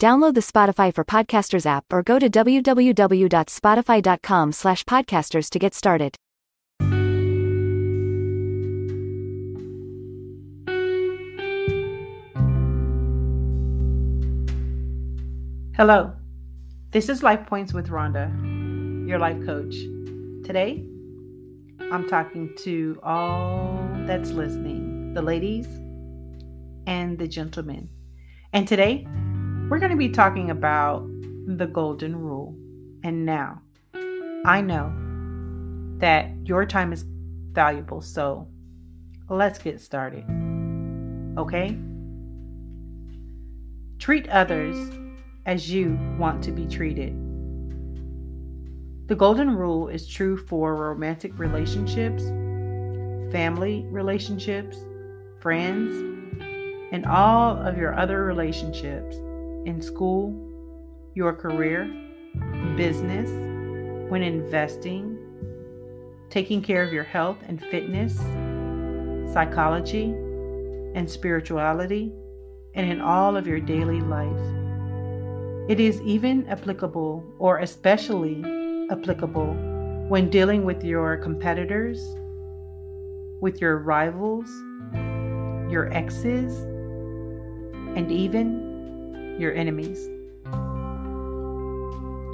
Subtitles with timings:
[0.00, 6.16] Download the Spotify for Podcasters app or go to www.spotify.com slash podcasters to get started.
[15.76, 16.14] Hello,
[16.92, 18.32] this is Life Points with Ronda,
[19.06, 19.74] your life coach.
[20.46, 20.82] Today,
[21.92, 25.66] I'm talking to all that's listening, the ladies
[26.86, 27.90] and the gentlemen.
[28.54, 29.06] And today,
[29.70, 31.08] we're going to be talking about
[31.46, 32.56] the golden rule.
[33.04, 33.62] And now,
[34.44, 34.92] I know
[35.98, 37.04] that your time is
[37.52, 38.48] valuable, so
[39.28, 40.24] let's get started.
[41.38, 41.78] Okay?
[44.00, 44.76] Treat others
[45.46, 47.14] as you want to be treated.
[49.06, 52.24] The golden rule is true for romantic relationships,
[53.32, 54.78] family relationships,
[55.38, 55.94] friends,
[56.90, 59.16] and all of your other relationships
[59.66, 60.34] in school,
[61.14, 61.90] your career,
[62.76, 63.30] business,
[64.10, 65.18] when investing,
[66.30, 68.16] taking care of your health and fitness,
[69.32, 70.14] psychology,
[70.94, 72.12] and spirituality,
[72.74, 75.70] and in all of your daily life.
[75.70, 78.42] It is even applicable or especially
[78.90, 79.54] applicable
[80.08, 82.00] when dealing with your competitors,
[83.40, 84.48] with your rivals,
[85.70, 86.56] your exes,
[87.96, 88.59] and even
[89.40, 90.08] your enemies.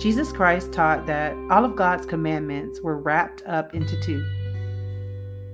[0.03, 4.25] Jesus Christ taught that all of God's commandments were wrapped up into two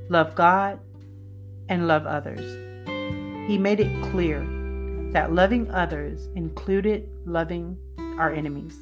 [0.08, 0.80] love God
[1.68, 2.40] and love others.
[3.48, 4.40] He made it clear
[5.12, 7.78] that loving others included loving
[8.18, 8.78] our enemies.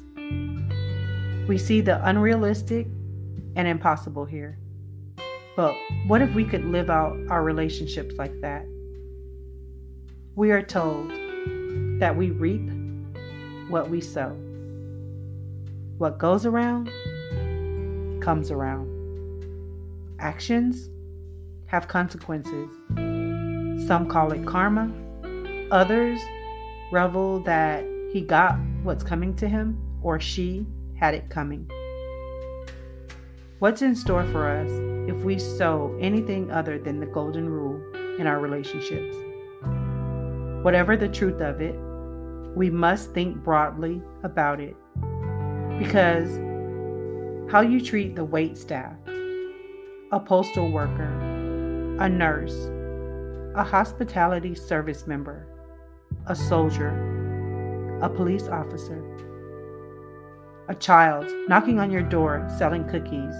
[1.47, 2.87] We see the unrealistic
[3.55, 4.57] and impossible here.
[5.55, 5.75] But
[6.07, 8.65] what if we could live out our relationships like that?
[10.35, 11.11] We are told
[12.01, 12.67] that we reap
[13.69, 14.29] what we sow.
[15.99, 16.89] What goes around
[18.23, 18.89] comes around.
[20.17, 20.89] Actions
[21.67, 22.71] have consequences.
[23.85, 24.91] Some call it karma,
[25.69, 26.19] others
[26.91, 31.69] revel that he got what's coming to him or she had it coming.
[33.59, 34.71] What's in store for us
[35.07, 37.79] if we sow anything other than the golden rule
[38.17, 39.15] in our relationships?
[40.63, 41.75] Whatever the truth of it,
[42.55, 44.75] we must think broadly about it.
[45.79, 46.37] Because
[47.51, 48.95] how you treat the wait staff,
[50.11, 52.69] a postal worker, a nurse,
[53.55, 55.47] a hospitality service member,
[56.27, 56.89] a soldier,
[58.01, 59.03] a police officer,
[60.67, 63.35] a child knocking on your door selling cookies,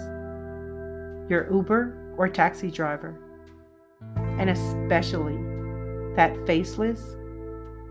[1.30, 3.18] your Uber or taxi driver,
[4.38, 5.36] and especially
[6.16, 7.16] that faceless,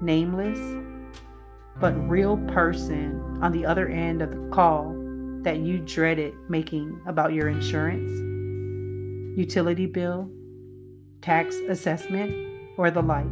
[0.02, 0.60] nameless,
[1.82, 4.96] but real person on the other end of the call
[5.42, 8.12] that you dreaded making about your insurance,
[9.36, 10.30] utility bill,
[11.22, 12.32] tax assessment,
[12.78, 13.26] or the like.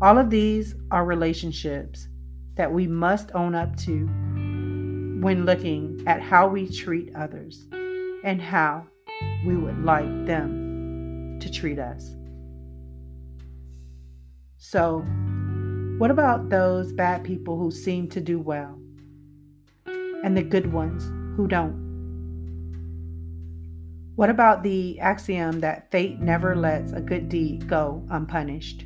[0.00, 2.08] All of these are relationships
[2.54, 4.06] that we must own up to
[5.20, 7.66] when looking at how we treat others
[8.24, 8.86] and how
[9.44, 12.16] we would like them to treat us.
[14.56, 15.04] So,
[16.02, 18.76] what about those bad people who seem to do well
[19.86, 21.04] and the good ones
[21.36, 21.80] who don't?
[24.16, 28.84] What about the axiom that fate never lets a good deed go unpunished?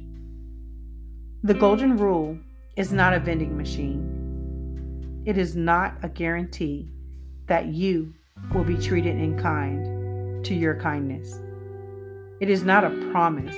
[1.42, 2.38] The golden rule
[2.76, 6.90] is not a vending machine it is not a guarantee
[7.46, 8.12] that you
[8.52, 11.40] will be treated in kind to your kindness.
[12.40, 13.56] It is not a promise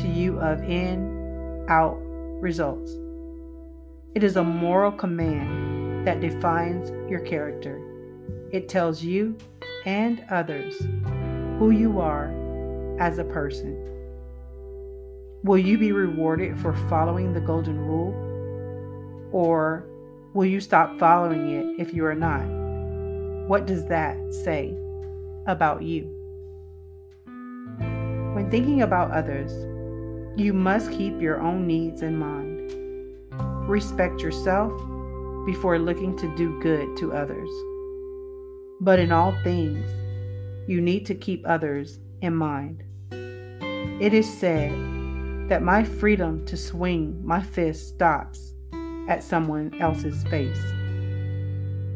[0.00, 2.05] to you of in out
[2.40, 2.92] results.
[4.14, 7.80] It is a moral command that defines your character.
[8.52, 9.36] It tells you
[9.84, 10.78] and others
[11.58, 12.30] who you are
[12.98, 13.82] as a person.
[15.44, 18.14] Will you be rewarded for following the golden rule?
[19.32, 19.86] Or
[20.36, 22.44] Will you stop following it if you are not?
[23.48, 24.76] What does that say
[25.46, 26.02] about you?
[28.34, 29.50] When thinking about others,
[30.36, 32.72] you must keep your own needs in mind.
[33.66, 34.70] Respect yourself
[35.46, 37.48] before looking to do good to others.
[38.80, 39.88] But in all things,
[40.68, 42.82] you need to keep others in mind.
[43.98, 44.72] It is said
[45.48, 48.52] that my freedom to swing my fist stops
[49.08, 50.60] at someone else's face.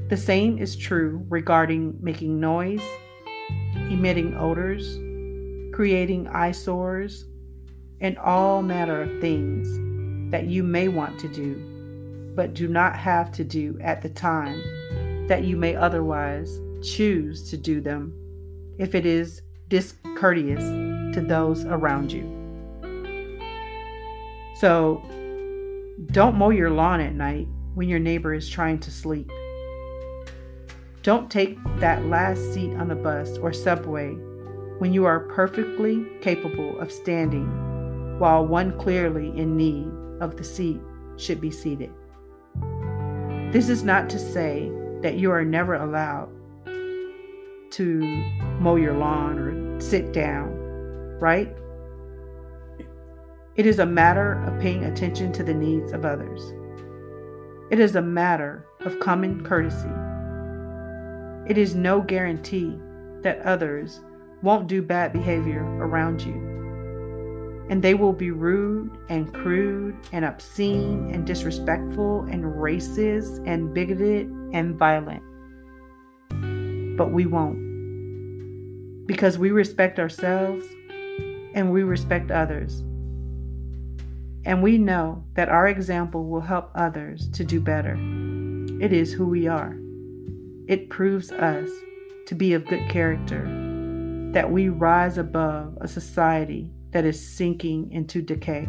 [0.09, 2.83] The same is true regarding making noise,
[3.91, 4.97] emitting odors,
[5.75, 7.27] creating eyesores,
[8.01, 9.69] and all manner of things
[10.31, 14.63] that you may want to do, but do not have to do at the time
[15.27, 18.13] that you may otherwise choose to do them
[18.79, 20.65] if it is discourteous
[21.15, 22.25] to those around you.
[24.57, 25.03] So,
[26.13, 29.31] don't mow your lawn at night when your neighbor is trying to sleep.
[31.03, 34.11] Don't take that last seat on the bus or subway
[34.79, 37.70] when you are perfectly capable of standing
[38.21, 39.89] while one clearly in need
[40.21, 40.79] of the seat
[41.17, 41.91] should be seated.
[43.51, 44.71] This is not to say
[45.01, 46.29] that you are never allowed
[47.71, 48.01] to
[48.61, 50.51] mow your lawn or sit down,
[51.19, 51.51] right?
[53.57, 56.53] It is a matter of paying attention to the needs of others.
[57.71, 59.89] It is a matter of common courtesy.
[61.51, 62.79] It is no guarantee
[63.23, 64.01] that others
[64.43, 66.50] won't do bad behavior around you.
[67.71, 74.27] And they will be rude and crude and obscene and disrespectful and racist and bigoted
[74.53, 75.23] and violent.
[76.99, 79.07] But we won't.
[79.07, 80.67] Because we respect ourselves
[81.55, 82.83] and we respect others.
[84.45, 87.97] And we know that our example will help others to do better.
[88.81, 89.79] It is who we are.
[90.67, 91.69] It proves us
[92.27, 93.45] to be of good character,
[94.33, 98.65] that we rise above a society that is sinking into decay.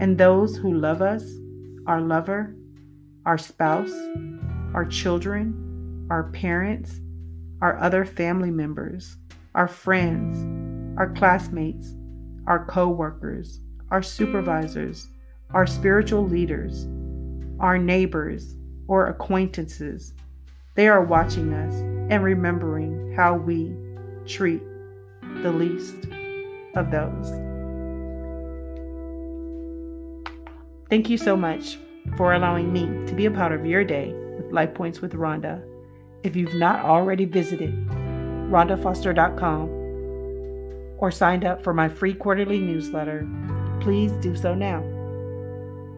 [0.00, 1.24] And those who love us,
[1.86, 2.54] our lover,
[3.26, 3.92] our spouse,
[4.74, 7.00] our children, our parents,
[7.60, 9.16] our other family members,
[9.54, 11.94] our friends, our classmates,
[12.46, 13.60] our co workers,
[13.90, 15.08] our supervisors,
[15.52, 16.86] our spiritual leaders,
[17.58, 18.56] our neighbors,
[18.88, 20.14] or acquaintances.
[20.76, 21.74] They are watching us
[22.10, 23.74] and remembering how we
[24.26, 24.62] treat
[25.42, 26.06] the least
[26.74, 27.30] of those.
[30.88, 31.78] Thank you so much
[32.16, 35.62] for allowing me to be a part of your day with Life Points with Ronda.
[36.22, 37.74] If you've not already visited
[38.50, 39.68] rhondafoster.com
[40.98, 43.28] or signed up for my free quarterly newsletter,
[43.80, 44.82] please do so now.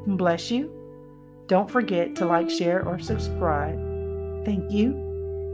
[0.07, 0.71] Bless you.
[1.47, 3.79] Don't forget to like, share, or subscribe.
[4.45, 4.91] Thank you.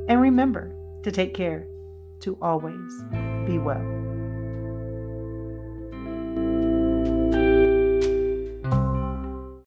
[0.09, 0.73] And remember
[1.03, 1.67] to take care,
[2.21, 3.05] to always
[3.47, 3.98] be well.